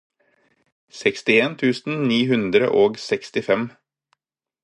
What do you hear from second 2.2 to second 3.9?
hundre og sekstifem